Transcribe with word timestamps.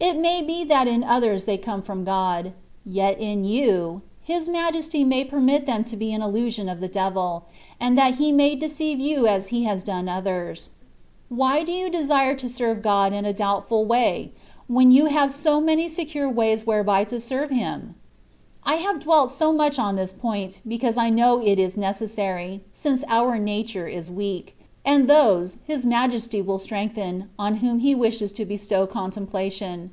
It 0.00 0.16
may 0.16 0.42
be 0.42 0.62
that 0.62 0.86
in 0.86 1.02
others 1.02 1.44
they 1.44 1.58
come 1.58 1.82
from 1.82 2.04
God; 2.04 2.52
yet 2.86 3.20
in 3.20 3.44
you, 3.44 4.02
His 4.22 4.48
Majesty 4.48 5.02
may 5.02 5.24
permit 5.24 5.66
them 5.66 5.82
to 5.82 5.96
be 5.96 6.12
an 6.12 6.22
illusion 6.22 6.68
of 6.68 6.78
the 6.78 6.86
de\il, 6.86 7.42
and 7.80 7.98
that 7.98 8.14
he 8.14 8.30
may 8.30 8.54
deceive 8.54 9.00
you 9.00 9.26
as 9.26 9.48
he 9.48 9.64
has 9.64 9.82
done 9.82 10.08
others. 10.08 10.70
Why 11.28 11.64
do 11.64 11.72
you 11.72 11.90
desire 11.90 12.36
to 12.36 12.48
serve 12.48 12.80
God 12.80 13.12
in 13.12 13.24
a 13.24 13.32
doubtful 13.34 13.84
way, 13.86 14.30
when 14.68 14.92
you 14.92 15.06
have 15.06 15.32
so 15.32 15.60
many 15.60 15.88
secure 15.88 16.28
ways 16.30 16.64
whereby 16.64 17.02
to 17.02 17.18
serve 17.18 17.50
Him. 17.50 17.96
I 18.62 18.76
have 18.76 19.00
dwelt 19.00 19.32
so 19.32 19.52
much 19.52 19.80
on 19.80 19.96
this 19.96 20.12
point, 20.12 20.60
because 20.64 20.96
I 20.96 21.10
know 21.10 21.42
it 21.42 21.58
is 21.58 21.76
neces 21.76 22.10
sary, 22.10 22.60
since 22.72 23.02
our 23.08 23.36
nature 23.36 23.88
is 23.88 24.12
weak: 24.12 24.54
and 24.84 25.06
those 25.06 25.58
His 25.66 25.84
Majesty 25.84 26.40
will 26.40 26.56
strengthen, 26.56 27.28
on 27.38 27.56
whom 27.56 27.80
He 27.80 27.94
wishes 27.94 28.32
to 28.32 28.46
bestow 28.46 28.86
contemplation. 28.86 29.90